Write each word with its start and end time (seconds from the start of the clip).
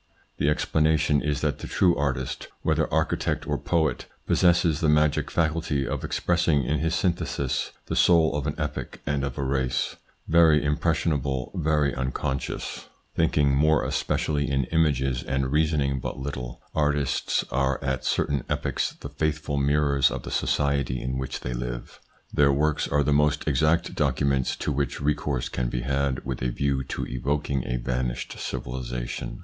The 0.39 0.49
explanation 0.49 1.21
is 1.21 1.41
that 1.41 1.59
the 1.59 1.67
true 1.67 1.95
artist, 1.95 2.47
whether 2.63 2.91
architect 2.91 3.45
or 3.45 3.59
poet, 3.59 4.07
possesses 4.25 4.79
the 4.79 4.89
magic 4.89 5.29
faculty 5.29 5.87
of 5.87 6.03
expressing 6.03 6.63
in 6.63 6.79
his 6.79 6.95
syntheses 6.95 7.71
the 7.85 7.95
soul 7.95 8.35
of 8.35 8.47
an 8.47 8.55
epoch 8.57 8.99
and 9.05 9.23
of 9.23 9.37
a 9.37 9.43
race. 9.43 9.97
Very 10.27 10.63
impressionable, 10.63 11.51
very 11.53 11.93
unconscious, 11.93 12.63
ITS 12.63 12.87
INFLUENCE 13.13 13.13
ON 13.13 13.15
THEIR 13.15 13.27
EVOLUTION 13.27 13.51
77 13.51 13.51
thinking 13.51 13.67
more 13.67 13.83
especially 13.85 14.49
in 14.49 14.79
images, 14.79 15.21
and 15.21 15.51
reasoning 15.51 15.99
but 15.99 16.17
little, 16.17 16.63
artists 16.73 17.45
are 17.51 17.77
at 17.83 18.03
certain 18.03 18.43
epochs 18.49 18.93
the 19.01 19.09
faithful 19.09 19.57
mirrors 19.57 20.09
of 20.09 20.23
the 20.23 20.31
society 20.31 20.99
in 20.99 21.19
which 21.19 21.41
they 21.41 21.53
live; 21.53 21.99
their 22.33 22.51
works 22.51 22.87
are 22.87 23.03
the 23.03 23.13
most 23.13 23.47
exact 23.47 23.93
documents 23.93 24.55
to 24.55 24.71
which 24.71 24.99
recourse 24.99 25.47
can 25.47 25.69
be 25.69 25.81
had 25.81 26.25
with 26.25 26.41
a 26.41 26.49
view 26.49 26.83
to 26.85 27.05
evoking 27.05 27.63
a 27.67 27.77
vanished 27.77 28.35
civilisation. 28.39 29.39